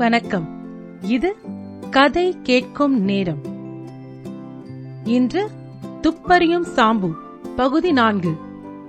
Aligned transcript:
வணக்கம். 0.00 0.48
இது 1.02 1.36
கதை 1.90 2.36
கேட்கும் 2.42 3.00
நேரம். 3.00 3.40
இன்று 5.04 5.50
துப்பறியும் 6.02 6.66
சாம்பு 6.76 7.14
பகுதி 7.56 7.92
நான்கு. 7.92 8.34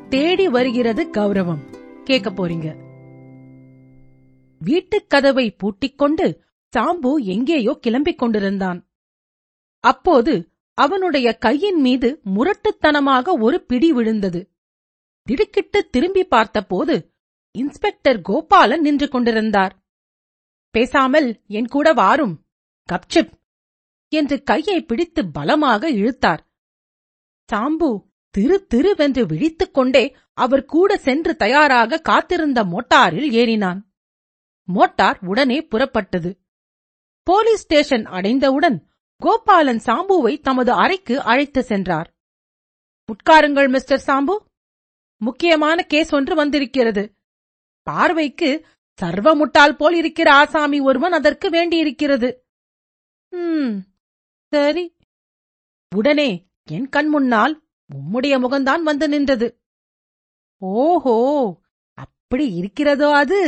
தேடி 0.09 0.47
வருகிறது 0.47 1.07
கௌரவம். 1.11 1.77
கேட்க 2.03 2.29
போறீங்க. 2.29 2.75
வீட்டுக் 4.59 5.09
கதவை 5.09 5.51
பூட்டிக்கொண்டு 5.51 6.43
சாம்பு 6.77 7.15
எங்கேயோ 7.17 7.79
கிளம்பிக் 7.87 8.15
கொண்டிருந்தான். 8.15 8.89
அப்போது 9.79 10.49
அவனுடைய 10.73 11.33
கையின் 11.33 11.81
மீது 11.81 12.21
முரட்டுத்தனமாக 12.35 13.39
ஒரு 13.39 13.61
பிடி 13.61 13.91
விழுந்தது. 13.91 14.51
திடுக்கிட்டு 15.23 15.89
திரும்பி 15.89 16.23
பார்த்தபோது 16.23 17.13
இன்ஸ்பெக்டர் 17.51 18.21
கோபாலன் 18.21 18.81
நின்று 18.81 19.09
கொண்டிருந்தார். 19.09 19.80
பேசாமல் 20.71 21.41
என் 21.47 21.67
கூட 21.67 21.93
வாரும். 21.93 22.45
கப்சிப்! 22.93 23.31
என்று 24.07 24.43
கையை 24.43 24.81
பிடித்து 24.81 25.31
பலமாக 25.31 25.89
இழுத்தார். 25.89 26.47
சாம்பு 27.51 28.09
திரு 28.29 28.67
திருவென்று 28.73 29.25
விழித்துக் 29.25 29.73
கொண்டே 29.73 30.15
அவர் 30.33 30.65
கூட 30.65 30.97
சென்று 30.97 31.35
தயாராக 31.35 31.97
காத்திருந்த 31.97 32.63
மோட்டாரில் 32.63 33.31
ஏறினான். 33.31 33.81
மோட்டார் 34.63 35.19
உடனே 35.25 35.67
புறப்பட்டது. 35.71 36.39
போலீஸ் 37.23 37.61
ஸ்டேஷன் 37.61 38.05
அடைந்தவுடன் 38.05 38.87
கோபாலன் 39.21 39.81
சாம்புவை 39.85 40.41
தமது 40.41 40.71
அறைக்கு 40.71 41.21
அழைத்து 41.21 41.63
சென்றார். 41.63 42.15
உட்காருங்கள் 43.07 43.69
மிஸ்டர் 43.69 44.03
சாம்பு. 44.07 44.35
முக்கியமான 45.17 45.83
கேஸ் 45.83 46.13
ஒன்று 46.13 46.35
வந்திருக்கிறது. 46.35 47.15
பார்வைக்கு 47.83 48.65
சர்வ 49.01 49.35
முட்டாள் 49.35 49.75
போல் 49.75 49.95
இருக்கிற 49.95 50.33
ஆசாமி 50.33 50.79
ஒருவன் 50.79 51.11
அதற்கு 51.11 51.49
வேண்டியிருக்கிறது. 51.49 52.29
ம் 53.33 53.73
சரி. 54.51 54.85
உடனே 55.91 56.29
என் 56.69 56.89
கண் 56.89 57.07
முன்னால் 57.07 57.53
உம்முடைய 57.89 58.33
முகம்தான் 58.39 58.81
வந்து 58.81 59.07
நின்றது. 59.09 59.47
ஓஹோ 60.61 61.15
அப்படி 61.97 62.53
இருக்கிறதோ 62.55 63.15
அது? 63.15 63.41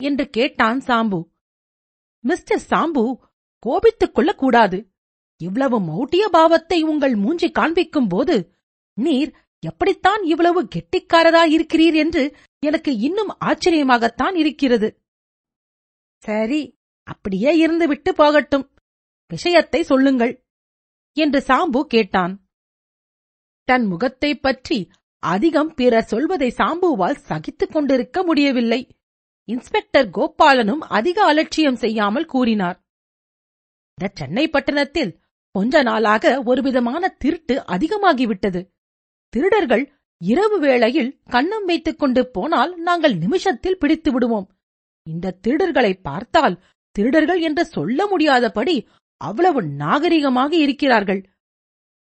என்று 0.00 0.30
கேட்டான் 0.30 0.80
சாம்பு. 0.80 1.20
மிஸ்டர் 2.24 2.62
சாம்பு 2.70 3.02
கோபித்துக் 3.62 4.14
கொள்ளக் 4.14 4.38
கூடாது 4.38 4.78
இவ்வளவு 5.40 5.76
மௌட்டிய 5.80 6.24
பாவத்தை 6.30 6.82
உங்கள் 6.82 7.14
மூஞ்சி 7.14 7.50
காண்பிக்கும் 7.50 8.08
போது 8.08 8.36
நீர் 8.96 9.30
எப்படித்தான் 9.62 10.22
இவ்வளவு 10.22 10.60
கெட்டிக்காரராயிருக்கிறீர் 10.74 11.96
என்று 11.96 12.22
எனக்கு 12.60 12.96
இன்னும் 12.96 13.36
ஆச்சரியமாகத்தான் 13.40 14.34
இருக்கிறது. 14.34 15.02
சரி 16.18 16.78
அப்படியே 17.02 17.56
இருந்து 17.56 17.88
விட்டு 17.88 18.14
போகட்டும். 18.14 18.74
விஷயத்தை 19.28 19.82
சொல்லுங்கள் 19.82 20.44
என்று 21.12 21.38
சாம்பு 21.38 21.82
கேட்டான். 21.82 22.48
தன் 23.64 23.84
முகத்தைப் 23.84 24.42
பற்றி 24.42 24.90
அதிகம் 25.18 25.74
பிறர் 25.74 26.04
சொல்வதை 26.04 26.54
சாம்புவால் 26.56 27.16
சகித்துக் 27.16 27.72
கொண்டிருக்க 27.72 28.22
முடியவில்லை. 28.22 28.98
இன்ஸ்பெக்டர் 29.44 30.10
கோபாலனும் 30.10 30.78
அதிக 30.78 31.24
அலட்சியம் 31.24 31.76
செய்யாமல் 31.76 32.24
கூறினார். 32.24 32.86
இந்த 33.94 34.12
சென்னை 34.14 34.48
பட்டணத்தில் 34.48 35.20
கொஞ்ச 35.50 35.82
நாளாக 35.82 36.42
ஒருவிதமான 36.42 37.08
திருட்டு 37.08 37.60
அதிகமாகிவிட்டது. 37.60 38.70
திருடர்கள் 39.28 39.97
இரவு 40.20 40.56
வேளையில் 40.58 41.10
கண்ணம் 41.30 41.64
வைத்துக் 41.64 41.98
கொண்டு 41.98 42.22
போனால் 42.26 42.72
நாங்கள் 42.78 43.14
நிமிஷத்தில் 43.16 43.78
பிடித்து 43.78 44.12
விடுவோம். 44.12 44.46
இந்த 45.06 45.36
திருடர்களை 45.46 45.92
பார்த்தால் 46.02 46.56
திருடர்கள் 46.96 47.40
என்று 47.40 47.64
சொல்ல 47.66 48.06
முடியாதபடி 48.06 48.76
அவ்வளவு 49.20 49.60
நாகரிகமாக 49.62 50.52
இருக்கிறார்கள். 50.52 51.20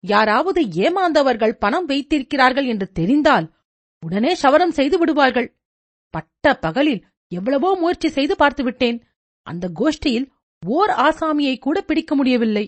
யாராவது 0.03 0.61
ஏமாந்தவர்கள் 0.85 1.59
பணம் 1.59 1.85
வைத்திருக்கிறார்கள் 1.85 2.65
என்று 2.65 2.91
தெரிந்தால் 2.91 3.47
உடனே 4.03 4.31
சவரம் 4.35 4.71
செய்து 4.71 4.97
விடுவார்கள். 4.97 5.49
பட்ட 6.09 6.53
பகலில் 6.55 7.01
எவ்வளவோ 7.31 7.69
முயற்சி 7.75 8.09
செய்து 8.09 8.35
பார்த்துவிட்டேன். 8.39 8.97
அந்த 9.47 9.65
கோஷ்டியில் 9.79 10.27
ஓர் 10.63 10.89
ஆசாமியை 10.89 11.55
கூட 11.57 11.77
பிடிக்க 11.81 12.15
முடியவில்லை. 12.15 12.65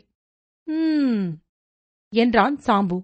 என்றான் 2.13 2.55
சாம்பு. 2.65 2.97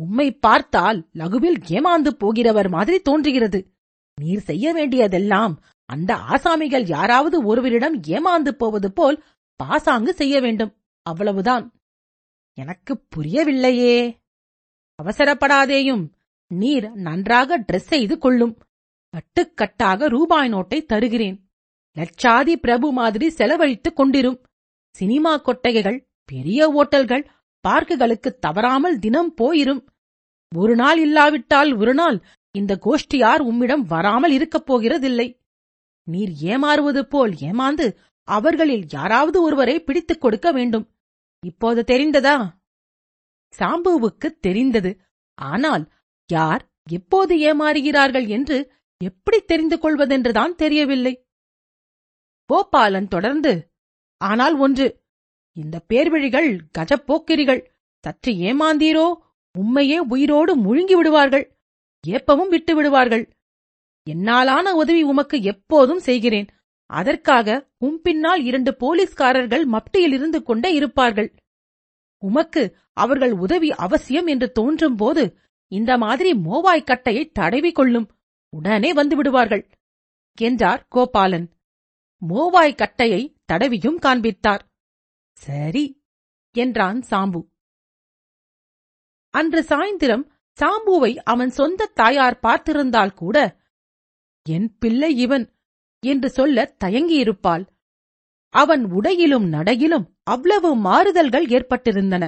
உம்மை 0.00 0.32
பார்த்தால் 0.32 1.08
லகுவில் 1.14 1.62
ஏமாந்து 1.68 2.08
போகிறவர் 2.08 2.68
மாதிரி 2.68 3.00
தோன்றுகிறது. 3.00 3.72
நீர் 4.20 4.40
செய்ய 4.40 4.72
வேண்டியதெல்லாம் 4.72 5.64
அந்த 5.84 6.14
ஆசாமிகள் 6.14 6.86
யாராவது 6.86 7.44
ஒருவரிடம் 7.44 8.00
ஏமாந்து 8.00 8.48
போவது 8.48 8.92
போல் 8.92 9.24
பாசாங்கு 9.56 10.14
செய்ய 10.14 10.40
வேண்டும். 10.40 10.76
அவ்வளவுதான். 11.02 11.72
எனக்கு 12.54 13.04
புரியவில்லையே. 13.16 14.16
அவசரப்படாதேயும். 15.02 16.10
நீர் 16.46 16.92
நன்றாக 16.92 17.60
ட்ரெஸ் 17.60 17.90
செய்து 17.92 18.18
கொள்ளும். 18.18 18.58
கட்டுக்கட்டாக 19.10 20.08
ரூபாய் 20.08 20.52
நோட்டை 20.52 20.84
தருகிறேன். 20.84 21.50
லட்சாதி 21.98 22.52
பிரபு 22.52 22.92
மாதிரி 22.92 23.28
செலவழித்துக் 23.28 24.00
கொண்டிரும். 24.00 24.42
சினிமா 24.94 25.36
கொட்டகைகள் 25.36 26.08
பெரிய 26.24 26.70
ஓட்டல்கள் 26.70 27.28
பார்க்குகளுக்கு 27.66 28.30
தவறாமல் 28.38 28.98
தினம் 28.98 29.32
போயிரும். 29.40 29.82
ஒரு 30.52 30.74
நாள் 30.74 30.98
இல்லாவிட்டால் 30.98 31.70
ஒரு 31.76 31.94
நாள் 31.94 32.18
இந்த 32.54 32.72
கோஷ்டியார் 32.84 33.42
உம்மிடம் 33.42 33.84
வராமல் 33.84 34.30
இருக்கப் 34.30 34.66
போகிறதில்லை. 34.68 35.28
நீர் 36.06 36.32
ஏமாறுவது 36.52 37.02
போல் 37.06 37.32
ஏமாந்து 37.48 37.86
அவர்களில் 38.28 38.84
யாராவது 38.88 39.38
ஒருவரை 39.42 39.76
பிடித்துக் 39.80 40.20
கொடுக்க 40.20 40.48
வேண்டும். 40.52 40.86
இப்போது 41.42 41.80
தெரிந்ததா? 41.86 42.36
சாம்புவுக்கு 43.54 44.28
தெரிந்தது. 44.40 44.90
ஆனால் 45.38 45.84
யார் 46.30 46.62
எப்போது 46.90 47.34
ஏமாறுகிறார்கள் 47.48 48.26
என்று 48.28 48.58
எப்படி 49.00 49.38
தெரிந்து 49.40 49.76
கொள்வதென்றுதான் 49.76 50.54
தெரியவில்லை. 50.54 51.14
கோபாலன் 52.50 53.08
தொடர்ந்து 53.08 53.52
ஆனால் 54.20 54.54
ஒன்று 54.56 54.86
இந்த 55.56 55.76
பேர்விழிகள் 55.88 56.50
கஜப்போக்கிரிகள் 56.78 57.62
சற்று 58.04 58.32
ஏமாந்தீரோ 58.48 59.06
உம்மையே 59.54 59.98
உயிரோடு 60.08 60.52
முழுங்கி 60.56 60.92
விடுவார்கள் 60.92 61.46
ஏப்பமும் 62.04 62.48
விட்டு 62.48 62.72
விடுவார்கள் 62.74 63.24
என்னாலான 64.06 64.72
உதவி 64.72 65.02
உமக்கு 65.02 65.42
எப்போதும் 65.42 65.98
செய்கிறேன். 65.98 66.48
அதற்காக 66.90 67.48
உம் 67.78 68.00
பின்னால் 68.00 68.42
இரண்டு 68.42 68.72
போலீஸ்காரர்கள் 68.74 69.64
மப்டியில் 69.72 70.12
இருந்து 70.12 70.42
கொண்டே 70.42 70.70
இருப்பார்கள். 70.72 71.28
உமக்கு 72.22 72.62
அவர்கள் 72.92 73.32
உதவி 73.32 73.70
அவசியம் 73.70 74.26
என்று 74.26 74.52
தோன்றும் 74.52 74.96
போது 74.96 75.24
இந்த 75.72 75.92
மாதிரி 75.98 76.30
மோவாய் 76.34 76.84
கட்டையை 76.84 77.24
தடவி 77.30 77.72
கொள்ளும் 77.72 78.08
உடனே 78.52 78.92
வந்து 78.92 79.16
விடுவார்கள் 79.16 79.64
என்றார் 80.38 80.82
கோபாலன். 80.94 81.46
மோவாய் 82.22 82.74
கட்டையை 82.74 83.22
தடவியும் 83.52 83.98
காண்பித்தார். 83.98 84.62
சரி 85.36 86.04
என்றான் 86.54 87.02
சாம்பு. 87.10 87.40
அன்று 89.30 89.62
சாயந்திரம் 89.62 90.32
சாம்புவை 90.58 91.16
அவன் 91.16 91.50
சொந்த 91.50 91.86
தாயார் 91.86 92.38
பார்த்திருந்தால் 92.42 93.14
கூட 93.14 93.56
என் 94.42 94.78
பிள்ளை 94.78 95.16
இவன் 95.16 95.52
என்று 96.02 96.30
சொல்ல 96.30 96.76
தயங்கியிருப்பாள். 96.84 97.64
அவன் 98.54 98.84
உடையிலும் 98.84 99.46
நடையிலும் 99.52 100.06
அவ்வளவு 100.22 100.76
மாறுதல்கள் 100.76 101.46
ஏற்பட்டிருந்தன. 101.46 102.24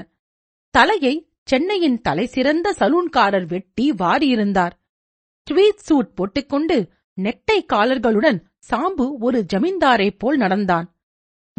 தலையை 0.71 1.15
சென்னையின் 1.43 2.01
தலை 2.01 2.27
சிறந்த 2.27 2.75
சலூன்காரர் 2.79 3.47
வெட்டி 3.47 3.91
வாரியிருந்தார். 3.91 4.75
ட்வீட் 5.51 5.85
சூட் 5.87 6.15
போட்டுக்கொண்டு 6.15 6.77
நெட்டை 7.17 7.59
காலர்களுடன் 7.73 8.39
சாம்பு 8.71 9.07
ஒரு 9.21 9.47
ஜமீன்தாரைப் 9.53 10.19
போல் 10.19 10.37
நடந்தான். 10.37 10.98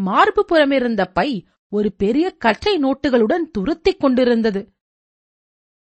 மார்பு 0.00 0.44
புறமிருந்த 0.48 1.04
பை 1.12 1.46
ஒரு 1.68 1.92
பெரிய 1.92 2.30
கற்றை 2.30 2.78
நோட்டுகளுடன் 2.78 3.50
துருத்திக் 3.58 4.00
கொண்டிருந்தது. 4.00 4.72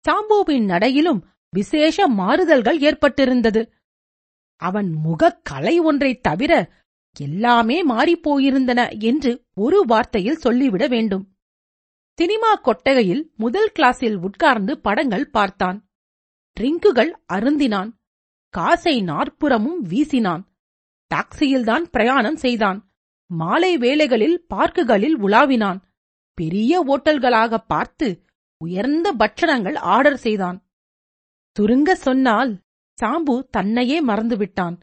சாம்புவின் 0.09 0.65
நடையிலும் 0.65 1.21
விசேஷ 1.51 2.09
மாறுதல்கள் 2.09 2.79
ஏற்பட்டிருந்தது. 2.79 3.73
அவன் 4.57 4.91
முகக் 4.91 5.41
கலை 5.43 5.81
ஒன்றைத் 5.81 6.23
தவிர 6.23 6.73
எல்லாமே 7.21 7.87
மாறிப்போயிருந்தன 7.87 9.01
என்று 9.01 9.45
ஒரு 9.55 9.85
வார்த்தையில் 9.89 10.33
சொல்லிவிட 10.33 10.87
வேண்டும். 10.87 11.37
சினிமா 12.17 12.55
கொட்டகையில் 12.55 13.33
முதல் 13.37 13.73
கிளாஸில் 13.79 14.15
உட்கார்ந்து 14.15 14.81
படங்கள் 14.81 15.31
பார்த்தான். 15.31 15.89
ட்ரிங்குகள் 16.61 17.11
அருந்தினான். 17.33 17.93
காசை 18.49 19.03
நாற்புறமும் 19.03 19.85
வீசினான். 19.89 20.45
டாக்ஸியில்தான் 21.15 21.83
பிரயாணம் 21.83 22.37
செய்தான். 22.37 22.88
மாலை 23.31 23.79
வேளைகளில் 23.79 24.47
பார்க்குகளில் 24.55 25.17
உலாவினான். 25.17 25.81
பெரிய 26.35 26.83
ஓட்டல்களாக 26.85 27.57
பார்த்து 27.67 28.23
உயர்ந்த 28.57 29.15
பட்சணங்கள் 29.19 29.77
ஆர்டர் 29.77 30.17
செய்தான். 30.17 30.59
சுருங்க 31.57 31.93
சொன்னால் 31.93 32.61
சாம்பு 32.99 33.49
தன்னையே 33.51 34.05
மறந்துவிட்டான். 34.05 34.77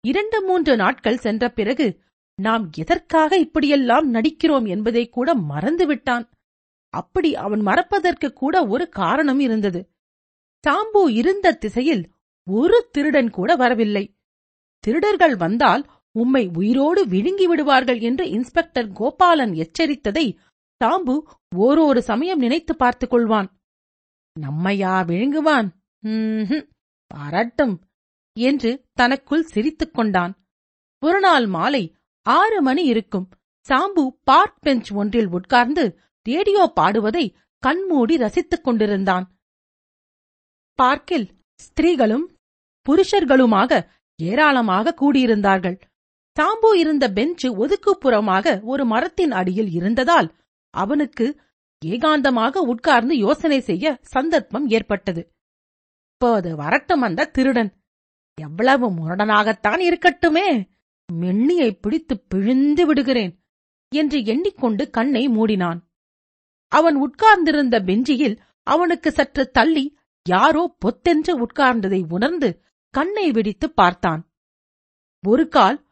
இரண்டு 0.00 0.42
மூன்று 0.42 0.76
நாட்கள் 0.76 1.16
சென்ற 1.16 1.48
பிறகு 1.48 2.02
நாம் 2.38 2.70
எதற்காக 2.76 3.36
இப்படியெல்லாம் 3.36 4.14
நடிக்கிறோம் 4.14 4.66
என்பதை 4.68 5.08
கூட 5.08 5.34
மறந்துவிட்டான். 5.34 6.24
அப்படி 6.88 7.36
அவன் 7.36 7.60
மறப்பதற்கு 7.60 8.32
கூட 8.32 8.66
ஒரு 8.66 8.88
காரணம் 8.88 9.40
இருந்தது. 9.40 9.80
சாம்பு 10.64 11.08
இருந்த 11.10 11.52
திசையில் 11.52 12.10
ஒரு 12.46 12.88
திருடன் 12.92 13.30
கூட 13.30 13.56
வரவில்லை. 13.56 14.04
திருடர்கள் 14.84 15.36
வந்தால் 15.36 15.82
உம்மை 16.14 16.50
உயிரோடு 16.54 17.06
விழுங்கி 17.08 17.46
விடுவார்கள் 17.46 18.00
என்று 18.00 18.24
இன்ஸ்பெக்டர் 18.28 18.88
கோபாலன் 18.92 19.54
எச்சரித்ததை 19.62 20.26
தாம்பு 20.80 21.14
ஓரொரு 21.56 21.98
சமயம் 21.98 22.38
நினைத்து 22.38 22.72
பார்த்துக் 22.76 23.12
கொள்வான். 23.14 23.48
நம்மையா 24.36 24.94
விழுங்குவான்? 25.10 25.68
பாராட்டும் 27.10 27.74
என்று 28.36 28.70
தனக்குள் 28.92 29.44
சிரித்துக் 29.44 29.94
கொண்டான். 29.94 30.32
ஒரு 31.02 31.20
நாள் 31.20 31.46
மாலை 31.46 31.84
ஆறு 32.26 32.58
மணி 32.62 32.84
இருக்கும். 32.84 33.26
சாம்பு 33.68 34.02
பார்க் 34.24 34.58
பெஞ்ச் 34.60 34.90
ஒன்றில் 34.92 35.30
உட்கார்ந்து 35.30 35.84
ரேடியோ 36.26 36.72
பாடுவதை 36.76 37.24
கண்மூடி 37.62 38.16
ரசித்துக் 38.16 38.64
கொண்டிருந்தான். 38.64 39.26
பார்க்கில் 40.78 41.26
ஸ்திரீகளும் 41.62 42.26
புருஷர்களுமாக 42.86 43.72
ஏராளமாக 44.18 44.94
கூடியிருந்தார்கள். 45.00 45.76
தாம்பூ 46.38 46.74
இருந்த 46.74 47.08
பெஞ்சு 47.08 47.48
ஒதுக்குப்புறமாக 47.62 48.62
ஒரு 48.62 48.84
மரத்தின் 48.84 49.30
அடியில் 49.30 49.70
இருந்ததால் 49.70 50.34
அவனுக்கு 50.70 51.40
ஏகாந்தமாக 51.86 52.56
உட்கார்ந்து 52.56 53.16
யோசனை 53.16 53.60
செய்ய 53.60 54.00
சந்தர்ப்பம் 54.02 54.68
ஏற்பட்டது. 54.68 55.32
இப்போது 56.12 56.56
வரட்டும் 56.56 57.00
அந்த 57.00 57.24
திருடன். 57.24 57.82
எவ்வளவு 58.34 58.90
முரடனாகத்தான் 58.90 59.80
இருக்கட்டுமே. 59.88 60.68
மென்னியை 61.20 61.70
பிடித்து 61.80 62.20
பிழிந்து 62.20 62.86
விடுகிறேன் 62.86 63.44
என்று 63.88 64.24
எண்ணிக்கொண்டு 64.24 64.90
கண்ணை 64.90 65.28
மூடினான். 65.28 65.80
அவன் 66.68 66.96
உட்கார்ந்திருந்த 66.96 67.80
பெஞ்சியில் 67.80 68.42
அவனுக்கு 68.62 69.12
சற்று 69.12 69.50
தள்ளி 69.50 69.96
யாரோ 70.22 70.76
பொத்தென்று 70.78 71.46
உட்கார்ந்ததை 71.46 72.04
உணர்ந்து 72.08 72.62
கண்ணை 72.90 73.30
விடித்து 73.30 73.70
பார்த்தான். 73.70 74.30
ஒரு 75.26 75.48
கால் 75.48 75.83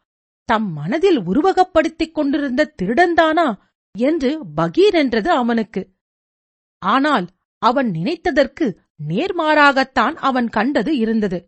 தம் 0.49 0.69
மனதில் 0.71 1.19
உருவகப்படுத்திக் 1.19 2.11
கொண்டிருந்த 2.11 2.73
திருடன்தானா 2.81 3.47
என்று 3.95 4.31
பகீர் 4.55 4.93
என்றது 4.93 5.29
அவனுக்கு. 5.31 5.81
ஆனால் 6.81 7.27
அவன் 7.61 7.89
நினைத்ததற்கு 7.91 8.65
நேர்மாறாகத்தான் 9.07 10.15
அவன் 10.29 10.49
கண்டது 10.49 10.97
இருந்தது. 10.97 11.39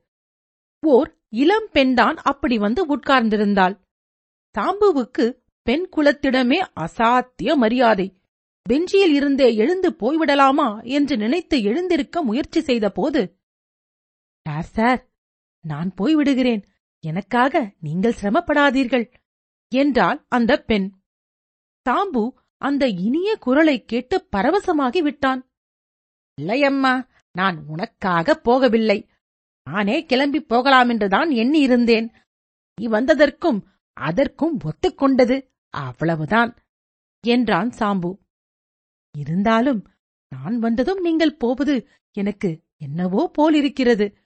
ஓர் 0.84 1.10
இளம் 1.30 1.70
பெண்தான் 1.72 2.18
அப்படி 2.24 2.58
வந்து 2.58 2.82
உட்கார்ந்திருந்தாள். 2.96 3.76
தாம்புவுக்கு 4.56 5.26
பெண் 5.68 5.88
குலத்திடமே 5.96 6.60
அசாத்திய 6.80 7.56
மரியாதை. 7.56 8.08
பெஞ்சியில் 8.62 9.14
இருந்தே 9.14 9.56
எழுந்து 9.56 9.90
போய்விடலாமா 10.00 10.84
என்று 10.84 11.18
நினைத்து 11.18 11.62
எழுந்திருக்க 11.62 12.22
முயற்சி 12.22 12.62
செய்தபோது 12.62 13.22
சார் 14.46 14.70
சார் 14.72 15.02
நான் 15.66 15.92
போய்விடுகிறேன். 16.02 16.64
எனக்காக 17.06 17.74
நீங்கள் 17.80 18.16
சிரமப்படாதீர்கள் 18.22 19.14
என்றாள் 19.76 20.26
அந்த 20.30 20.58
பெண். 20.58 20.92
தாம்பு 21.90 22.30
அந்த 22.58 22.88
இனிய 22.88 23.38
குரலைக் 23.38 23.88
கேட்டு 23.88 24.28
பரவசமாகி 24.36 25.02
விட்டான். 25.02 25.52
இல்லையம்மா 26.42 27.08
நான் 27.32 27.66
உனக்காக 27.68 28.42
போகவில்லை. 28.44 29.08
நானே 29.70 30.06
கிளம்பி 30.06 30.42
போகலாம் 30.42 30.90
என்றுதான் 30.90 31.30
எண்ணியிருந்தேன். 31.30 32.14
நீ 32.76 32.88
வந்ததற்கும் 32.88 33.64
அதற்கும் 33.94 34.60
ஒத்துக்கொண்டது 34.60 35.50
அவ்வளவுதான் 35.70 36.58
என்றான் 37.28 37.70
சாம்பு. 37.70 38.18
இருந்தாலும் 39.18 39.88
நான் 40.30 40.60
வந்ததும் 40.60 41.00
நீங்கள் 41.00 41.36
போவது 41.36 41.88
எனக்கு 42.12 42.64
என்னவோ 42.78 43.30
போலிருக்கிறது. 43.34 44.25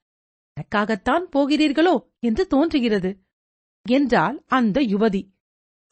எனக்காகத்தான் 0.59 1.29
போகிறீர்களோ 1.35 2.09
என்று 2.19 2.47
தோன்றுகிறது. 2.47 3.19
என்றாள் 3.89 4.43
அந்த 4.47 4.81
யுவதி. 4.81 5.31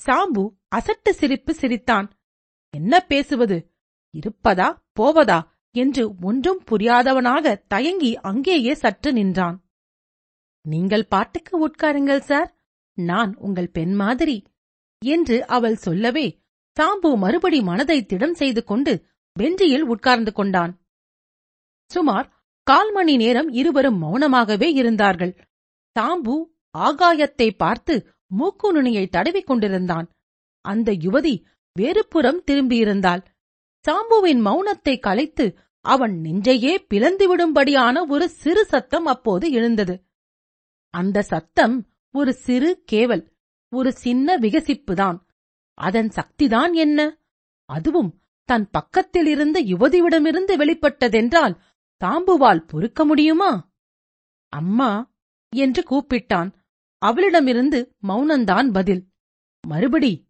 சாம்பு 0.06 0.54
அசட்டு 0.76 1.10
சிரிப்பு 1.10 1.54
சிரித்தான். 1.54 2.20
என்ன 2.70 3.00
பேசுவது? 3.00 3.74
இருப்பதா? 4.14 4.82
போவதா? 4.92 5.56
என்று 5.72 6.16
ஒன்றும் 6.22 6.64
புரியாதவனாக 6.72 7.64
தயங்கி 7.68 8.16
அங்கேயே 8.16 8.74
சற்று 8.74 9.14
நின்றான். 9.14 9.70
நீங்கள் 10.62 11.08
பாட்டுக்கு 11.08 11.68
உட்காருங்கள் 11.68 12.20
சார். 12.20 12.58
நான் 12.94 13.36
உங்கள் 13.36 13.70
பெண் 13.70 13.94
மாதிரி. 13.94 14.44
என்று 15.06 15.48
அவள் 15.48 15.76
சொல்லவே 15.76 16.44
சாம்பு 16.78 17.18
மறுபடி 17.18 17.62
மனதை 17.62 18.06
திடம் 18.06 18.34
செய்து 18.34 18.64
கொண்டு 18.64 19.06
பெஞ்சியில் 19.32 19.84
உட்கார்ந்து 19.84 20.34
கொண்டான். 20.34 20.82
சுமார் 21.86 22.37
கால் 22.68 22.92
மணி 22.92 23.16
நேரம் 23.16 23.50
இருவரும் 23.50 24.00
மௌனமாகவே 24.04 24.68
இருந்தார்கள். 24.74 25.34
தாம்பு 25.96 26.36
ஆகாயத்தை 26.78 27.48
பார்த்து 27.58 27.96
மூக்கு 28.28 28.74
நுனியை 28.74 29.08
தடவிக் 29.08 29.46
கொண்டிருந்தான். 29.46 30.08
அந்த 30.66 30.92
யுவதி 30.92 31.34
வேறுபுறம் 31.76 32.42
திரும்பியிருந்தாள். 32.52 33.22
சாம்புவின் 33.86 34.42
மௌனத்தை 34.46 35.00
கலைத்து 35.00 35.46
அவன் 35.86 36.16
நெஞ்சையே 36.24 36.74
பிளந்துவிடும்படியான 36.90 37.96
ஒரு 38.08 38.30
சிறு 38.30 38.66
சத்தம் 38.66 39.06
அப்போது 39.06 39.52
எழுந்தது. 39.52 39.96
அந்த 40.94 41.22
சத்தம் 41.22 41.78
ஒரு 42.14 42.34
சிறு 42.34 42.84
கேவல் 42.92 43.24
ஒரு 43.72 43.92
சின்ன 43.94 44.38
விகசிப்புதான். 44.38 45.18
அதன் 45.78 46.12
சக்திதான் 46.18 46.74
என்ன? 46.74 47.00
அதுவும் 47.70 48.12
தன் 48.50 48.68
பக்கத்தில் 48.70 49.26
இருந்த 49.26 49.58
யுவதியிடமிருந்து 49.64 50.54
வெளிப்பட்டதென்றால் 50.62 51.56
தாம்புவால் 52.06 52.68
பொறுக்க 52.68 53.06
முடியுமா? 53.06 53.72
அம்மா 54.50 55.14
என்று 55.56 55.84
கூப்பிட்டான். 55.90 56.54
அவளிடமிருந்து 56.98 57.96
மௌனந்தான் 58.08 58.72
பதில். 58.72 59.10
மறுபடி 59.68 60.28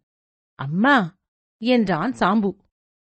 அம்மா 0.54 1.18
என்றான் 1.56 2.12
சாம்பு. 2.12 2.56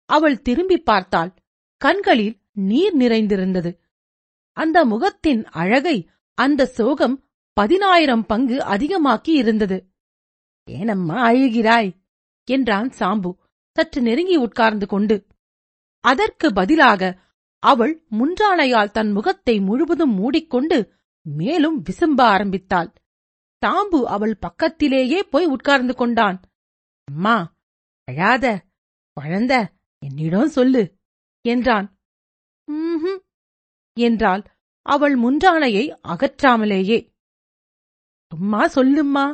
அவள் 0.04 0.42
திரும்பி 0.42 0.78
பார்த்தாள். 0.78 1.34
கண்களில் 1.76 2.40
நீர் 2.52 2.94
நிறைந்திருந்தது. 2.94 3.80
அந்த 4.52 4.84
முகத்தின் 4.84 5.44
அழகை 5.44 6.10
அந்த 6.34 6.66
சோகம் 6.66 7.28
பதினாயிரம் 7.52 8.26
பங்கு 8.26 8.58
அதிகமாக்கி 8.58 9.28
இருந்தது. 9.28 9.92
ஏனம்மா 10.64 11.30
அழுகிறாய்? 11.30 11.96
என்றான் 12.44 12.88
சாம்பு. 12.88 13.32
சற்று 13.70 14.02
நெருங்கி 14.02 14.36
உட்கார்ந்து 14.36 14.86
கொண்டு. 14.86 15.26
அதற்கு 16.00 16.52
பதிலாக 16.52 17.20
அவள் 17.62 18.04
முன்றானையால் 18.10 18.90
தன் 18.90 19.10
முகத்தை 19.12 19.60
முழுவதும் 19.60 20.14
மூடிக்கொண்டு 20.14 20.78
மேலும் 21.22 21.82
விசும்ப 21.82 22.20
ஆரம்பித்தாள். 22.20 22.90
தாம்பு 23.62 24.02
அவள் 24.04 24.36
பக்கத்திலேயே 24.38 25.22
போய் 25.22 25.46
உட்கார்ந்து 25.46 25.94
கொண்டான். 25.94 26.38
அம்மா 27.04 27.56
அழாத 28.04 28.46
குழந்த 29.16 29.52
என்னிடம் 29.98 30.48
சொல்லு 30.48 30.82
என்றான். 31.44 31.88
என்றாள். 33.96 34.42
அவள் 34.82 35.16
முன்றானையை 35.16 35.84
அகற்றாமலேயே. 36.02 36.98
சும்மா 38.32 38.62
சொல்லும்மா 38.66 39.26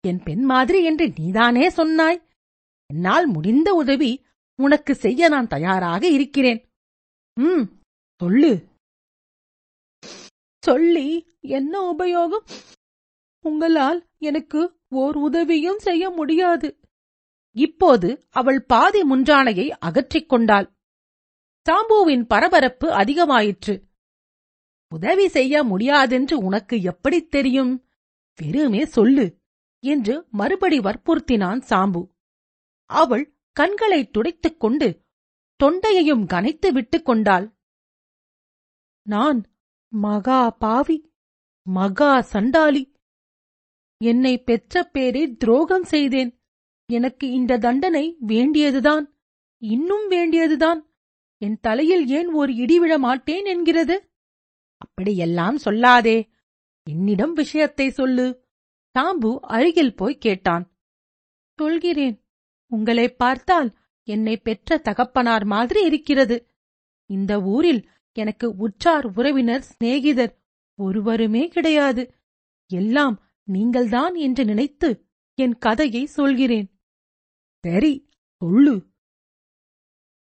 என் 0.00 0.22
பெண் 0.22 0.42
மாதிரி 0.42 0.84
என்று 0.84 1.06
நீதானே 1.16 1.68
சொன்னாய். 1.70 2.18
என்னால் 2.86 3.26
முடிந்த 3.26 3.68
உதவி 3.74 4.24
உனக்கு 4.58 4.94
செய்ய 4.94 5.28
நான் 5.28 5.46
தயாராக 5.46 6.02
இருக்கிறேன். 6.08 6.60
ம் 7.40 7.80
சொல்லு. 8.16 8.68
சொல்லி 10.64 11.26
என்ன 11.40 11.92
உபயோகம்? 11.92 12.50
உங்களால் 13.44 14.06
எனக்கு 14.18 14.80
ஓர் 14.88 15.16
உதவியும் 15.16 15.78
செய்ய 15.78 16.10
முடியாது. 16.10 16.80
இப்போது 17.56 18.26
அவள் 18.30 18.62
பாதி 18.62 19.04
முன்றானையை 19.04 19.70
அகற்றிக் 19.70 20.28
கொண்டாள். 20.28 20.72
சாம்புவின் 21.70 22.26
பரபரப்பு 22.26 22.90
அதிகமாயிற்று. 22.90 23.82
உதவி 24.94 25.28
செய்ய 25.28 25.64
முடியாதென்று 25.64 26.34
உனக்கு 26.34 26.82
எப்படித் 26.82 27.30
தெரியும்? 27.30 27.88
வெறுமே 28.42 28.84
சொல்லு 28.84 29.38
என்று 29.80 30.26
மறுபடி 30.30 30.78
வற்புறுத்தினான் 30.78 31.62
சாம்பு. 31.68 32.08
அவள் 32.86 33.36
கண்களைத் 33.52 34.12
துடைத்துக் 34.12 34.60
கொண்டு 34.60 35.04
தொண்டையையும் 35.64 36.26
கனைத்து 36.26 36.68
விட்டுக் 36.68 37.04
கொண்டாள். 37.04 37.56
நான் 39.02 39.44
மகா 39.88 40.50
பாவி 40.50 41.12
மகா 41.62 42.20
சண்டாளி. 42.20 42.92
என்னை 44.04 44.42
பெற்ற 44.42 44.90
பேரே 44.92 45.36
துரோகம் 45.36 45.82
செய்தேன். 45.82 46.42
எனக்கு 46.92 47.30
இந்த 47.30 47.58
தண்டனை 47.58 48.16
வேண்டியதுதான் 48.20 49.18
இன்னும் 49.62 50.08
வேண்டியதுதான். 50.08 50.94
என் 51.38 51.60
தலையில் 51.60 52.06
ஏன் 52.06 52.32
ஒரு 52.32 52.54
இடி 52.54 52.78
விழ 52.78 52.98
மாட்டேன் 52.98 53.44
என்கிறது? 53.44 54.12
அப்படியெல்லாம் 54.76 55.58
சொல்லாதே. 55.58 56.30
என்னிடம் 56.90 57.32
விஷயத்தை 57.32 57.90
சொல்லு. 57.90 58.48
சாம்பு 58.98 59.38
அருகில் 59.40 59.96
போய் 59.96 60.18
கேட்டான். 60.18 60.76
சொல்கிறேன். 61.56 62.24
உங்களை 62.66 63.08
பார்த்தால் 63.08 63.79
என்னை 64.10 64.36
பெற்ற 64.36 64.78
தகப்பனார் 64.78 65.44
மாதிரி 65.44 65.84
இருக்கிறது. 65.84 66.46
இந்த 67.06 67.42
ஊரில் 67.42 67.88
எனக்கு 68.12 68.54
உற்றார் 68.56 69.06
உறவினர் 69.06 69.62
சிநேகிதர் 69.62 70.38
ஒருவருமே 70.74 71.48
கிடையாது. 71.48 72.14
எல்லாம் 72.72 73.16
நீங்கள்தான் 73.44 74.14
என்று 74.14 74.44
நினைத்து 74.44 74.88
என் 75.34 75.58
கதையை 75.58 76.06
சொல்கிறேன். 76.06 76.68
சரி 77.60 78.08
சொல்லு. 78.36 78.88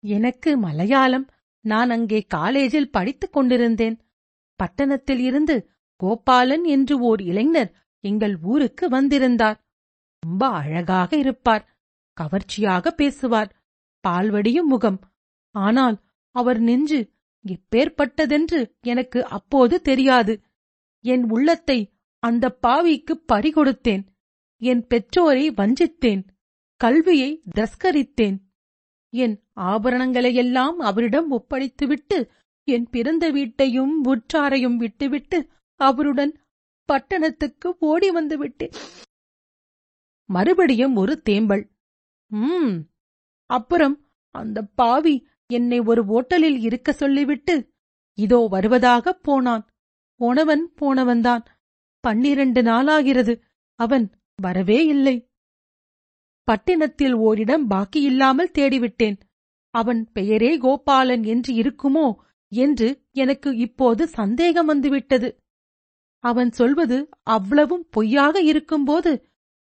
எனக்கு 0.04 0.58
மலையாளம். 0.58 1.28
நான் 1.62 1.90
அங்கே 1.90 2.22
காலேஜில் 2.22 2.92
படித்துக் 2.92 3.34
கொண்டிருந்தேன். 3.34 3.98
பட்டணத்தில் 4.56 5.20
இருந்து 5.20 5.70
கோபாலன் 5.96 6.64
என்று 6.64 7.00
ஓர் 7.00 7.22
இளைஞர் 7.22 7.72
எங்கள் 8.00 8.36
ஊருக்கு 8.42 8.90
வந்திருந்தார். 8.90 9.58
ரொம்ப 10.20 10.48
அழகாக 10.48 11.18
இருப்பார். 11.18 11.66
கவர்ச்சியாக 12.14 12.92
பேசுவார். 12.92 13.65
பால்வடியும் 14.08 14.72
முகம். 14.74 15.00
ஆனால் 15.56 15.98
அவர் 16.36 16.60
நெஞ்சு 16.60 17.00
எப்பேற்பட்டதென்று 17.46 18.60
எனக்கு 18.82 19.20
அப்போது 19.28 19.76
தெரியாது. 19.82 20.34
என் 21.06 21.26
உள்ளத்தை 21.30 21.80
அந்த 22.24 22.46
பாவிக்கு 22.68 23.14
பறிகொடுத்தேன். 23.34 24.04
என் 24.62 24.84
பெற்றோரை 24.88 25.46
வஞ்சித்தேன். 25.52 26.24
கல்வியை 26.82 27.30
தஸ்கரித்தேன். 27.56 28.38
என் 29.14 29.36
ஆபரணங்களையெல்லாம் 29.66 30.78
அவரிடம் 30.90 31.30
ஒப்படைத்துவிட்டு 31.32 32.18
என் 32.68 32.88
பிறந்த 32.90 33.26
வீட்டையும் 33.30 33.94
உற்றாரையும் 34.06 34.76
விட்டுவிட்டு 34.76 35.38
அவருடன் 35.80 36.34
பட்டணத்துக்கு 36.90 37.70
ஓடி 37.80 38.10
வந்து 38.12 38.36
விட்டேன் 38.38 38.76
மறுபடியும் 40.30 40.96
ஒரு 40.96 41.14
தேம்பல். 41.22 41.64
உம் 42.32 42.76
அப்புறம் 43.46 44.08
அந்த 44.32 44.62
பாவி 44.62 45.28
என்னை 45.48 45.80
ஒரு 45.80 46.02
ஓட்டலில் 46.04 46.60
இருக்க 46.60 46.92
சொல்லிவிட்டு 46.92 47.74
இதோ 48.14 48.48
வருவதாகப் 48.52 49.24
போனான். 49.24 49.68
போனவன் 50.16 50.74
போனவன்தான். 50.82 51.46
பன்னிரண்டு 52.00 52.62
நாளாகிறது. 52.62 53.42
அவன் 53.76 54.12
வரவே 54.36 54.86
இல்லை. 54.86 55.30
பட்டினத்தில் 56.44 57.14
ஓரிடம் 57.14 57.70
பாக்கியில்லாமல் 57.70 58.54
தேடிவிட்டேன். 58.58 59.18
அவன் 59.70 60.12
பெயரே 60.12 60.58
கோபாலன் 60.58 61.24
என்று 61.24 61.54
இருக்குமோ 61.54 62.16
என்று 62.48 63.08
எனக்கு 63.12 63.56
இப்போது 63.58 64.08
சந்தேகம் 64.08 64.66
வந்துவிட்டது. 64.66 65.40
அவன் 66.20 66.52
சொல்வது 66.52 67.10
அவ்வளவும் 67.24 67.88
பொய்யாக 67.90 68.42
இருக்கும்போது 68.42 69.12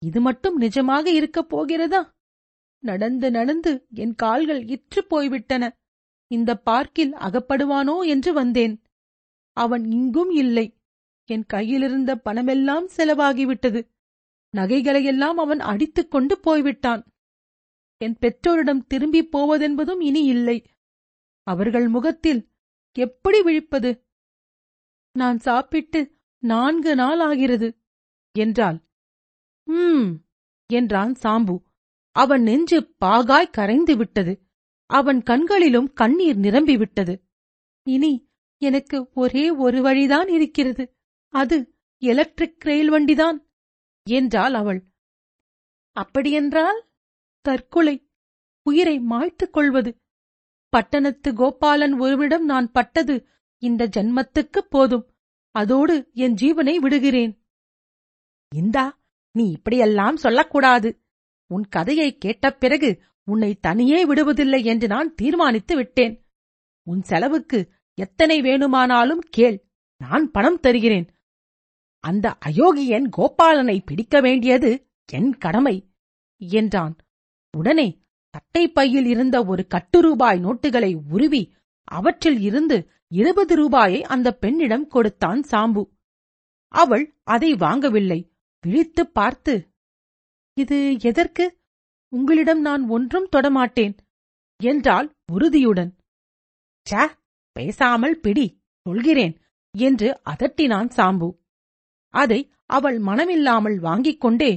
இது 0.02 0.20
மட்டும் 0.20 0.60
நிஜமாக 0.60 1.06
இருக்கப் 1.06 1.48
போகிறதா? 1.48 2.15
நடந்து 2.86 3.30
நடந்து 3.30 3.72
என் 3.94 4.14
கால்கள் 4.14 4.62
இற்றுப் 4.66 5.08
போய்விட்டன. 5.08 5.64
இந்த 6.30 6.50
பார்க்கில் 6.58 7.12
அகப்படுவானோ 7.12 7.96
என்று 8.06 8.32
வந்தேன். 8.32 8.74
அவன் 9.56 9.84
இங்கும் 9.90 10.30
இல்லை. 10.30 10.66
என் 11.28 11.46
கையிலிருந்த 11.46 12.10
பணமெல்லாம் 12.24 12.88
செலவாகிவிட்டது. 12.96 13.80
நகைகளையெல்லாம் 14.56 15.36
அவன் 15.36 15.60
அடித்துக் 15.60 16.10
கொண்டு 16.10 16.34
போய்விட்டான். 16.40 17.02
என் 18.04 18.16
பெற்றோரிடம் 18.18 18.86
திரும்பிப் 18.86 19.30
போவதென்பதும் 19.36 20.02
இனி 20.02 20.22
இல்லை. 20.24 20.58
அவர்கள் 21.46 21.88
முகத்தில் 21.88 22.42
எப்படி 22.96 23.42
விழிப்பது? 23.42 23.90
நான் 25.18 25.38
சாப்பிட்டு 25.38 26.00
நான்கு 26.44 26.94
நாள் 26.94 27.20
ஆகிறது. 27.20 27.68
என்றாள். 28.38 28.78
ம் 29.70 30.10
என்றான் 30.72 31.14
சாம்பு. 31.22 31.56
அவன் 32.16 32.42
நெஞ்சு 32.42 32.94
பாகாய் 33.04 33.50
கரைந்து 33.50 33.96
விட்டது. 33.96 34.42
அவன் 34.86 35.22
கண்களிலும் 35.22 35.92
கண்ணீர் 35.92 36.38
நிரம்பிவிட்டது 36.38 37.22
இனி 37.82 38.30
எனக்கு 38.58 39.10
ஒரே 39.14 39.50
ஒரு 39.50 39.82
வழிதான் 39.82 40.28
இருக்கிறது. 40.28 40.96
அது 41.28 41.74
எலக்ட்ரிக் 41.98 42.64
ரயில் 42.64 42.88
வண்டிதான் 42.88 43.48
என்றாள் 44.10 44.54
அவள். 44.54 44.86
அப்படியென்றால்? 45.92 46.88
தற்கொலை. 47.40 48.10
உயிரை 48.62 48.98
மாய்த்துக் 48.98 49.52
கொள்வது. 49.52 50.02
பட்டணத்து 50.68 51.32
கோபாலன் 51.32 52.00
ஒருவிடம் 52.00 52.44
நான் 52.44 52.72
பட்டது 52.72 53.28
இந்த 53.58 53.88
ஜன்மத்துக்குப் 53.88 54.70
போதும். 54.70 55.14
அதோடு 55.50 56.10
என் 56.12 56.34
ஜீவனை 56.34 56.74
விடுகிறேன். 56.74 57.46
இந்தா 58.54 59.00
நீ 59.32 59.50
இப்படியெல்லாம் 59.50 60.16
சொல்லக்கூடாது. 60.16 61.00
உன் 61.46 61.64
கதையை 61.68 62.18
கேட்ட 62.18 62.50
பிறகு 62.50 63.02
உன்னை 63.24 63.54
தனியே 63.54 64.06
விடுவதில்லை 64.06 64.64
என்று 64.64 64.86
நான் 64.86 65.14
தீர்மானித்து 65.14 65.76
விட்டேன். 65.76 66.26
உன் 66.82 67.02
செலவுக்கு 67.02 67.72
எத்தனை 67.94 68.40
வேணுமானாலும் 68.40 69.20
கேள் 69.30 69.64
நான் 69.96 70.30
பணம் 70.30 70.60
தருகிறேன். 70.60 71.08
அந்த 71.98 72.38
அயோகியன் 72.46 73.08
கோபாலனை 73.08 73.80
பிடிக்க 73.80 74.20
வேண்டியது 74.20 74.86
என் 75.12 75.38
கடமை 75.38 75.90
என்றான். 76.36 76.96
உடனே 77.56 78.02
சட்டை 78.30 78.68
பையில் 78.68 79.04
இருந்த 79.04 79.44
ஒரு 79.44 79.66
கட்டு 79.66 80.00
ரூபாய் 80.00 80.44
நோட்டுகளை 80.44 81.00
உருவி 81.10 81.54
அவற்றில் 81.84 82.40
இருந்து 82.40 82.90
இருபது 83.08 83.54
ரூபாயை 83.54 84.02
அந்த 84.02 84.32
பெண்ணிடம் 84.32 84.86
கொடுத்தான் 84.86 85.42
சாம்பு. 85.50 85.90
அவள் 86.68 87.16
அதை 87.24 87.52
வாங்கவில்லை 87.52 88.30
விழித்துப் 88.60 89.14
பார்த்து 89.14 89.74
இது 90.56 90.76
எதற்கு? 91.00 91.44
உங்களிடம் 92.12 92.60
நான் 92.60 92.88
ஒன்றும் 92.88 93.28
தொடமாட்டேன். 93.36 93.94
என்றாள் 94.60 95.08
உறுதியுடன். 95.32 95.90
ச 96.86 97.08
பேசாமல் 97.56 98.20
பிடி 98.20 98.46
சொல்கிறேன் 98.86 99.34
என்று 99.74 100.08
அதட்டினான் 100.24 100.90
சாம்பு. 100.96 101.28
அதை 102.14 102.40
அவள் 102.66 102.98
மனமில்லாமல் 102.98 103.78
வாங்கிக் 103.78 104.20
கொண்டே 104.20 104.52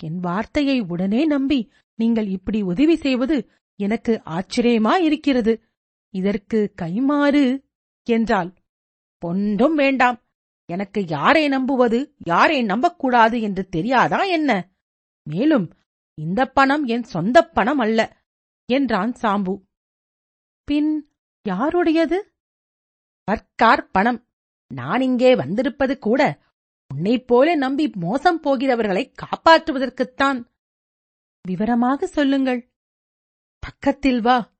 என் 0.00 0.18
வார்த்தையை 0.18 0.78
உடனே 0.80 1.24
நம்பி 1.24 1.58
நீங்கள் 1.98 2.26
இப்படி 2.26 2.62
உதவி 2.62 2.96
செய்வது 2.96 3.36
எனக்கு 3.78 4.12
ஆச்சரியமாயிருக்கிறது 4.26 5.52
இதற்கு 6.14 6.58
கைமாறு 6.82 7.44
என்றாள். 8.06 8.50
ஒன்றும் 9.22 9.74
வேண்டாம். 9.74 10.18
எனக்கு 10.68 11.00
யாரை 11.08 11.48
நம்புவது 11.48 11.98
யாரை 12.24 12.58
நம்பக்கூடாது 12.62 13.36
என்று 13.40 13.62
தெரியாதா 13.68 14.20
என்ன? 14.36 14.50
மேலும் 15.26 15.74
இந்த 16.14 16.46
பணம் 16.46 16.84
என் 16.84 17.02
சொந்தப் 17.02 17.54
பணம் 17.54 17.78
அல்ல 17.78 18.24
என்றான் 18.72 19.12
சாம்பு. 19.12 19.62
பின் 20.64 21.12
யாருடையது? 21.48 22.18
சர்க்கார் 23.24 23.90
பணம். 23.90 24.28
நான் 24.74 25.00
இங்கே 25.00 25.36
வந்திருப்பது 25.36 25.98
கூட 25.98 26.42
உன்னைப் 26.94 27.26
போல 27.26 27.54
நம்பி 27.54 27.88
மோசம் 27.88 28.40
போகிறவர்களை 28.40 29.12
காப்பாற்றுவதற்குத்தான். 29.22 30.50
விவரமாக 31.46 32.06
சொல்லுங்கள். 32.06 32.72
பக்கத்தில் 33.58 34.20
வா. 34.20 34.54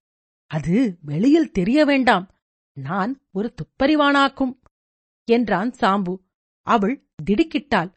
அது 0.46 0.98
வெளியில் 1.02 1.50
தெரிய 1.50 1.84
வேண்டாம். 1.84 2.26
நான் 2.76 3.12
ஒரு 3.32 3.54
துப்பறிவானாக்கும் 3.54 4.60
என்றான் 5.24 5.70
சாம்பு. 5.70 6.14
அவள் 6.66 7.08
திடுக்கிட்டாள். 7.22 7.92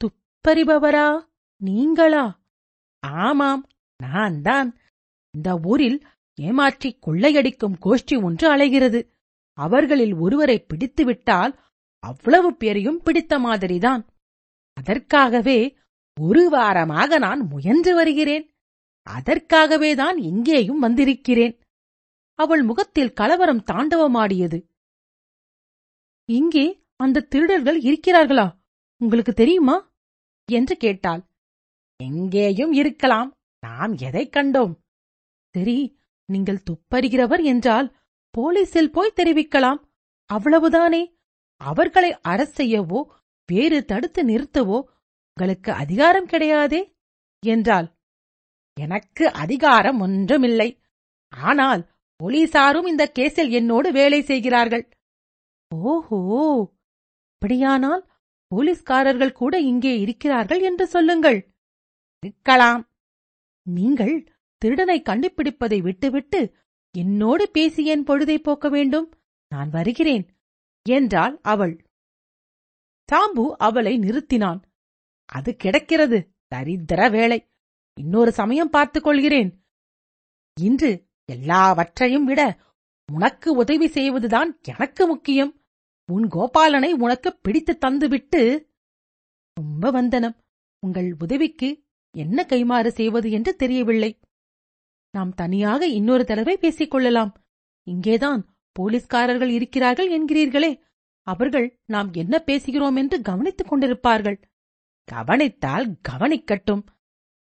துப்பறிபவரா? 0.00 1.32
நீங்களா? 1.64 2.24
ஆமாம் 3.00 3.62
நான் 3.96 4.42
தான் 4.42 4.68
இந்த 5.30 5.60
ஊரில் 5.62 5.98
ஏமாற்றி 6.34 6.98
கொள்ளையடிக்கும் 7.06 7.76
கோஷ்டி 7.84 8.22
ஒன்று 8.22 8.46
அலைகிறது. 8.56 9.00
அவர்களில் 9.58 10.14
ஒருவரை 10.14 10.66
பிடித்துவிட்டால் 10.66 11.52
அவ்வளவு 11.98 12.56
பேரையும் 12.56 13.00
பிடித்த 13.02 13.38
மாதிரிதான். 13.38 14.02
அதற்காகவே 14.72 15.58
ஒரு 16.20 16.42
வாரமாக 16.50 17.18
நான் 17.18 17.40
முயன்று 17.46 17.94
வருகிறேன். 17.94 18.46
அதற்காகவே 19.06 19.94
தான் 19.94 20.18
இங்கேயும் 20.18 20.78
வந்திருக்கிறேன். 20.78 21.54
அவள் 22.38 22.62
முகத்தில் 22.62 23.12
கலவரம் 23.12 23.64
தாண்டவமாடியது. 23.72 24.58
இங்கே 26.28 26.66
அந்த 26.96 27.26
திருடர்கள் 27.30 27.78
இருக்கிறார்களா? 27.80 28.46
உங்களுக்கு 29.00 29.32
தெரியுமா? 29.32 29.76
என்று 30.52 30.76
கேட்டாள். 30.76 31.22
எங்கேயும் 31.96 32.72
இருக்கலாம். 32.72 33.30
நாம் 33.60 33.96
எதைக் 33.96 34.34
கண்டோம்? 34.36 34.74
சரி 35.50 35.98
நீங்கள் 36.24 36.62
துப்பறிகிறவர் 36.70 37.42
என்றால் 37.42 37.96
போலீசில் 38.30 38.90
போய் 38.90 39.16
தெரிவிக்கலாம். 39.16 39.80
அவ்வளவுதானே? 40.32 41.14
அவர்களை 41.56 42.20
அரசு 42.20 42.64
செய்யவோ 42.64 43.02
வேறு 43.46 43.84
தடுத்து 43.84 44.24
நிறுத்தவோ 44.24 44.78
உங்களுக்கு 45.36 45.72
அதிகாரம் 45.72 46.26
கிடையாதே? 46.26 46.92
என்றாள். 47.46 47.88
எனக்கு 48.80 49.32
அதிகாரம் 49.32 50.00
ஒன்றுமில்லை. 50.00 50.80
ஆனால் 51.28 51.90
போலீசாரும் 52.24 52.86
இந்த 52.86 53.12
கேஸில் 53.18 53.50
என்னோடு 53.50 53.92
வேலை 53.92 54.22
செய்கிறார்கள். 54.22 54.88
ஓஹோ! 55.74 56.20
அப்படியானால் 57.34 58.10
போலீஸ்காரர்கள் 58.46 59.32
கூட 59.32 59.58
இங்கே 59.60 60.00
இருக்கிறார்கள் 60.00 60.60
என்று 60.60 60.86
சொல்லுங்கள். 60.86 61.53
இருக்கலாம் 62.24 62.90
நீங்கள் 63.62 64.32
திருடனை 64.58 65.02
கண்டுபிடிப்பதை 65.02 65.82
விட்டுவிட்டு 65.82 66.56
என்னோடு 66.96 67.50
பேசி 67.50 67.84
என் 67.84 68.04
பொழுதை 68.04 68.38
போக்க 68.38 68.68
வேண்டும். 68.68 69.12
நான் 69.48 69.70
வருகிறேன் 69.70 70.36
என்றாள் 70.88 71.40
அவள். 71.42 71.84
சாம்பு 73.12 73.44
அவளை 73.58 73.98
நிறுத்தினான். 73.98 74.60
அது 75.24 75.56
கிடக்கிறது 75.56 76.34
தரித்திர 76.54 77.10
வேலை 77.10 77.48
இன்னொரு 78.00 78.32
சமயம் 78.32 78.70
பார்த்துக் 78.70 79.02
கொள்கிறேன். 79.02 79.64
இன்று 80.60 81.08
எல்லாவற்றையும் 81.24 82.24
விட 82.24 82.58
உனக்கு 83.12 83.56
உதவி 83.56 83.88
செய்வதுதான் 83.88 84.58
எனக்கு 84.62 85.06
முக்கியம். 85.06 85.62
உன் 86.12 86.28
கோபாலனை 86.28 86.92
உனக்கு 86.92 87.36
பிடித்து 87.36 87.78
தந்துவிட்டு. 87.86 88.66
ரொம்ப 89.52 89.90
வந்தனம். 89.90 90.36
உங்கள் 90.86 91.16
உதவிக்கு 91.18 91.83
என்ன 92.14 92.46
கைமாறு 92.48 92.86
செய்வது 92.86 93.30
என்று 93.30 93.56
தெரியவில்லை. 93.56 94.20
நாம் 95.10 95.34
தனியாக 95.34 95.86
இன்னொரு 95.86 96.24
தடவை 96.24 96.56
பேசிக் 96.56 96.90
கொள்ளலாம். 96.90 97.44
இங்கேதான் 97.82 98.56
போலீஸ்காரர்கள் 98.72 99.48
இருக்கிறார்கள் 99.48 100.10
என்கிறீர்களே. 100.10 100.80
அவர்கள் 101.22 101.80
நாம் 101.84 102.12
என்ன 102.12 102.42
பேசுகிறோம் 102.46 102.96
என்று 102.96 103.22
கவனித்துக் 103.22 103.72
கொண்டிருப்பார்கள். 103.72 104.42
கவனித்தால் 105.04 105.96
கவனிக்கட்டும். 106.08 106.82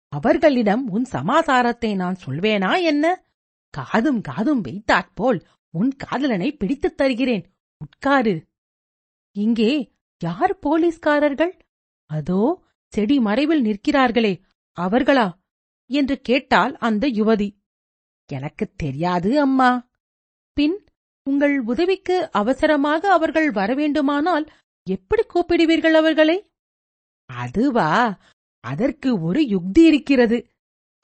அவர்களிடம் 0.08 0.90
உன் 0.90 1.06
சமாசாரத்தை 1.12 1.96
நான் 1.96 2.18
சொல்வேனா 2.26 2.82
என்ன? 2.84 3.24
காதும் 3.70 4.22
காதும் 4.22 4.62
வைத்தாற்போல் 4.62 5.46
உன் 5.70 5.92
காதலனை 5.96 6.56
பிடித்துத் 6.56 6.98
தருகிறேன். 6.98 7.56
உட்காரு. 7.78 8.46
இங்கே 9.32 9.92
யார் 10.24 10.60
போலீஸ்காரர்கள்? 10.60 11.58
அதோ 12.06 12.64
செடி 12.88 13.20
மறைவில் 13.20 13.64
நிற்கிறார்களே. 13.64 14.42
அவர்களா? 14.74 15.40
என்று 15.86 16.22
கேட்டாள் 16.22 16.76
அந்த 16.76 17.08
யுவதி. 17.08 17.58
எனக்குத் 18.32 18.78
தெரியாது 18.78 19.40
அம்மா. 19.40 19.90
பின் 20.54 20.86
உங்கள் 21.30 21.60
உதவிக்கு 21.60 22.32
அவசரமாக 22.32 23.12
அவர்கள் 23.12 23.52
வரவேண்டுமானால் 23.52 24.48
எப்படி 24.90 25.24
கூப்பிடுவீர்கள் 25.24 25.94
அவர்களை? 25.94 26.54
அதுவா 27.26 28.20
அதற்கு 28.60 29.22
ஒரு 29.22 29.48
யுக்தி 29.48 29.86
இருக்கிறது. 29.86 30.48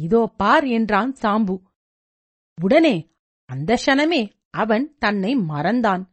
இதோ 0.04 0.34
பார் 0.38 0.64
என்றான் 0.64 1.16
சாம்பு. 1.22 1.62
உடனே 2.62 3.16
அந்த 3.46 3.78
க்ஷணமே 3.86 4.32
அவன் 4.50 4.98
தன்னை 4.98 5.36
மறந்தான். 5.36 6.04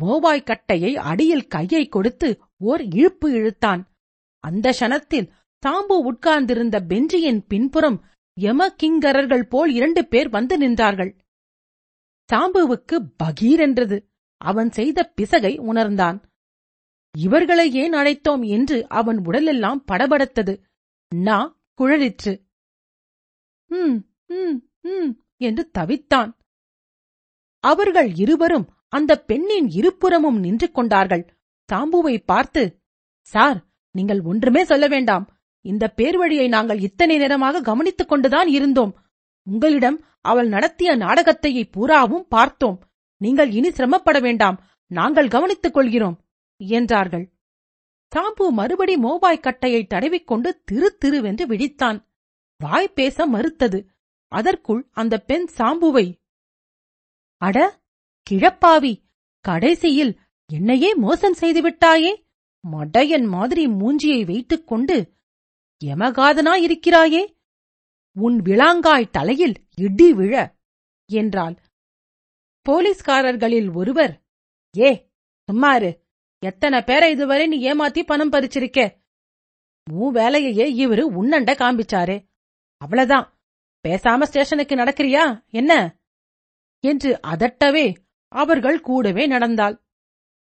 மோவாய் 0.00 0.42
கட்டையை 0.42 0.96
அடியில் 0.96 1.46
கையை 1.46 1.88
கொடுத்து 1.88 2.40
ஓர் 2.58 2.82
இழுப்பு 2.82 3.32
இழுத்தான். 3.32 3.90
அந்த 4.38 4.74
க்ஷணத்தில் 4.80 5.32
தாம்பு 5.66 5.96
உட்கார்ந்திருந்த 6.02 6.80
பெஞ்சியின் 6.80 7.46
பின்புறம் 7.46 8.04
யம 8.40 8.74
கிங்கரர்கள் 8.82 9.42
போல் 9.42 9.70
இரண்டு 9.72 10.06
பேர் 10.06 10.28
வந்து 10.28 10.58
நின்றார்கள். 10.58 11.18
சாம்புவுக்கு 12.28 12.96
பகீரென்றது 13.22 14.06
அவன் 14.36 14.70
செய்த 14.70 15.12
பிசகை 15.20 15.58
உணர்ந்தான். 15.58 16.18
இவர்களை 17.18 17.72
ஏன் 17.72 17.92
அழைத்தோம் 17.92 18.46
என்று 18.46 18.88
அவன் 18.88 19.18
உடலெல்லாம் 19.24 19.84
படபடத்தது. 19.92 20.60
நா 21.14 21.38
குழலிற்று. 21.80 22.32
ம் 23.66 23.98
ம் 24.26 24.58
ம் 24.80 25.10
என்று 25.36 25.70
தவித்தான். 25.78 26.32
அவர்கள் 27.64 28.14
இருவரும் 28.14 28.66
அந்த 28.88 29.20
பெண்ணின் 29.20 29.68
இருபுறமும் 29.68 30.38
நின்று 30.38 30.70
கொண்டார்கள். 30.70 31.24
தாம்புவை 31.72 32.22
பார்த்து 32.24 32.82
சார் 33.20 33.66
நீங்கள் 33.90 34.20
ஒன்றுமே 34.20 34.64
சொல்ல 34.64 34.86
வேண்டாம். 34.88 35.26
இந்த 35.64 35.92
பேர்வழியை 35.96 36.48
நாங்கள் 36.48 36.80
இத்தனை 36.80 37.16
நேரமாக 37.16 37.60
கவனித்துக் 37.60 38.08
கொண்டுதான் 38.08 38.48
இருந்தோம். 38.48 38.92
உங்களிடம் 39.46 39.98
அவள் 40.20 40.48
நடத்திய 40.48 40.96
நாடகத்தையை 40.96 41.64
பூராவும் 41.70 42.26
பார்த்தோம். 42.28 42.78
நீங்கள் 43.16 43.50
இனி 43.50 43.70
சிரமப்பட 43.70 44.20
வேண்டாம். 44.20 44.58
நாங்கள் 44.90 45.28
கவனித்துக் 45.28 45.74
கொள்கிறோம் 45.74 46.16
என்றார்கள். 46.56 47.24
சாம்பு 48.12 48.50
மறுபடி 48.50 48.96
மோபாய் 48.96 49.40
கட்டையை 49.40 49.86
தடவிக்கொண்டு 49.86 50.50
திரு 50.64 50.98
திருவென்று 51.04 51.44
விழித்தான். 51.46 51.98
வாய் 52.58 52.92
பேச 52.94 53.26
மறுத்தது. 53.26 53.78
அதற்குள் 54.32 54.82
அந்த 54.90 55.14
பெண் 55.18 55.46
சாம்புவை 55.58 56.06
அட 57.42 57.58
கிழப்பாவி 58.30 58.92
கடைசியில் 59.44 60.12
என்னையே 60.46 60.94
மோசம் 60.94 61.34
செய்து 61.34 61.60
விட்டாயே? 61.60 62.12
மடையன் 62.64 63.26
மாதிரி 63.26 63.66
மூஞ்சியை 63.66 64.20
வைத்துக் 64.26 64.66
கொண்டு 64.66 64.96
யமகாதனாயிருக்கிறாயே 65.84 67.36
உன் 68.14 68.42
விளாங்காய் 68.42 69.10
தலையில் 69.10 69.54
இடி 69.76 70.12
விழ 70.12 70.56
என்றாள். 71.06 71.56
போலீஸ்காரர்களில் 72.68 73.74
ஒருவர் 73.74 74.22
ஏ 74.78 75.10
சும்மாரு. 75.52 76.00
எத்தனை 76.38 76.82
பேரை 76.82 77.10
இதுவரை 77.10 77.46
நீ 77.46 77.72
ஏமாத்தி 77.72 78.02
பணம் 78.02 78.32
பறிச்சிருக்கே? 78.32 79.00
உன் 79.92 80.14
வேலையையே 80.14 80.86
இவரு 80.86 81.04
உன்னண்ட 81.20 81.54
காண்பிச்சாரே. 81.54 82.26
அவ்வளவுதான். 82.76 83.40
பேசாம 83.88 84.22
ஸ்டேஷனுக்கு 84.22 84.74
நடக்கிறியா? 84.74 85.46
என்ன? 85.46 85.98
என்று 86.80 87.20
அதட்டவே 87.22 87.96
அவர்கள் 88.28 88.80
கூடவே 88.80 89.26
நடந்தாள். 89.26 89.82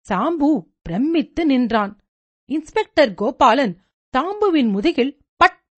சாம்பு 0.10 0.68
பிரமித்து 0.82 1.46
நின்றான். 1.46 2.00
இன்ஸ்பெக்டர் 2.46 3.14
கோபாலன் 3.14 3.78
தாம்புவின் 4.18 4.70
முதுகில் 4.70 5.25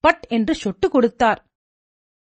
பட் 0.08 0.24
என்று 0.38 0.54
சொட்டு 0.56 0.88
கொடுத்தார். 0.90 1.40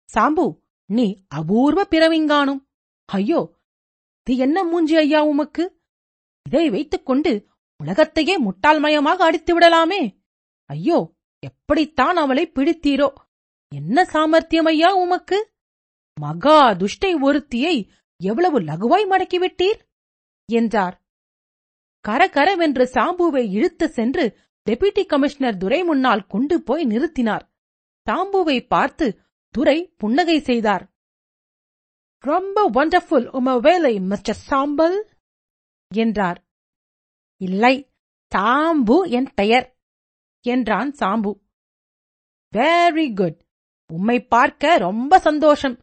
சாம்பு 0.09 0.47
நீ 0.91 1.07
அபூர்வ 1.39 1.81
பிறவிங்கானும் 1.91 2.63
ஐயோ 3.09 3.41
இது 4.27 4.35
என்ன 4.37 4.59
மூஞ்சி 4.65 4.95
ஐயா 4.97 5.21
உமக்கு? 5.25 5.65
இதை 6.47 6.65
வைத்துக் 6.71 7.07
கொண்டு 7.07 7.33
உலகத்தையே 7.81 8.35
முட்டாள்மயமாக 8.45 9.25
அடித்து 9.29 9.53
விடலாமே. 9.55 10.03
ஐயோ 10.71 10.99
எப்படித்தான் 11.43 12.17
அவளை 12.17 12.45
பிடித்தீரோ? 12.57 13.09
என்ன 13.73 14.05
சாமர்த்தியம் 14.05 14.69
ஐயா 14.73 14.91
உமக்கு? 15.05 15.39
மகா 16.17 16.59
துஷ்டை 16.73 17.13
ஒருத்தியை 17.29 17.75
எவ்வளவு 18.21 18.59
லகுவாய் 18.69 19.07
மடக்கிவிட்டீர்? 19.13 19.81
என்றார். 20.49 20.97
கரகரவென்று 22.05 22.85
சாம்புவை 22.97 23.45
இழுத்து 23.57 23.87
சென்று 23.99 24.25
டெபுட்டி 24.67 25.03
கமிஷனர் 25.07 25.57
துரை 25.57 25.81
முன்னால் 25.85 26.27
கொண்டு 26.27 26.57
போய் 26.63 26.85
நிறுத்தினார். 26.87 27.45
சாம்புவை 28.07 28.67
பார்த்து 28.67 29.07
துரை 29.55 29.79
புன்னகை 29.97 30.39
செய்தார். 30.41 30.85
ரொம்ப 32.25 32.71
ஒண்டர்ஃபுல் 32.71 33.27
உம 33.39 33.61
வேலை 33.61 34.01
மிஸ்டர் 34.01 34.41
சாம்பல் 34.49 34.97
என்றார். 35.91 36.39
இல்லை 37.41 37.75
சாம்பு 38.33 38.97
என் 39.11 39.31
பெயர் 39.35 39.67
என்றான் 40.45 40.91
சாம்பு. 40.91 41.33
வெரி 42.53 43.15
குட் 43.15 43.39
உம்மை 43.91 44.19
பார்க்க 44.27 44.77
ரொம்ப 44.77 45.19
சந்தோஷம். 45.19 45.77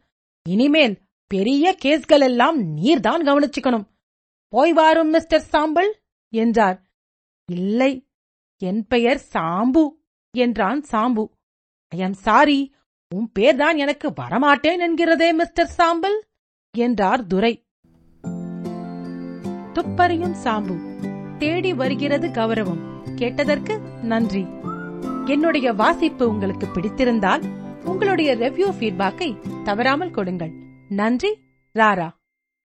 இனிமேல் 0.46 0.96
பெரிய 1.30 1.76
கேஸ்கள் 1.84 2.20
எல்லாம் 2.20 2.58
நீர்தான் 2.76 3.26
கவனிச்சுக்கணும். 3.28 3.88
போய் 4.52 4.72
வாரும் 4.72 5.10
மிஸ்டர் 5.10 5.44
சாம்பல் 5.52 5.90
என்றார். 6.32 6.78
இல்லை 7.48 7.92
என் 8.62 8.86
பெயர் 8.86 9.20
சாம்பு 9.32 9.84
என்றான் 10.34 10.80
சாம்பு. 10.90 11.24
ஐ 11.96 11.98
எம் 11.98 12.12
சாரி 12.12 12.74
உன் 13.14 13.30
பேர்தான் 13.38 13.76
எனக்கு 13.76 14.08
வரமாட்டேன் 14.08 14.78
என்கிறதே 14.78 15.32
மிஸ்டர் 15.32 15.66
சாம்பல் 15.66 16.24
என்றார் 16.78 17.26
துரை. 17.26 17.66
துப்பறியும் 19.74 20.36
சாம்பு 20.44 20.76
தேடி 21.38 21.74
வருகிறது 21.74 22.28
கௌரவம். 22.28 22.82
கேட்டதற்கு 23.14 23.80
நன்றி. 24.02 24.46
என்னுடைய 25.24 25.72
வாசிப்பு 25.72 26.28
உங்களுக்கு 26.28 26.66
பிடித்திருந்தால் 26.66 27.42
உங்களுடைய 27.84 28.36
ரெவ்யூ 28.36 28.68
ஃபீட்பேக்கை 28.78 29.62
தவறாமல் 29.62 30.10
கொடுங்கள். 30.10 30.52
நன்றி 30.88 31.38
ராரா. 31.78 32.08